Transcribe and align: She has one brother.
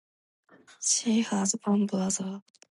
She 0.81 1.21
has 1.21 1.55
one 1.63 1.85
brother. 1.85 2.41